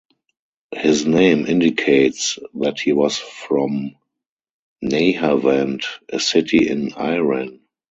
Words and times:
His 0.73 1.05
name 1.05 1.45
indicates 1.45 2.39
that 2.55 2.79
he 2.79 2.91
was 2.91 3.19
from 3.19 3.97
Nahavand, 4.83 5.83
a 6.11 6.19
city 6.19 6.67
in 6.67 6.91
Iran. 6.93 7.59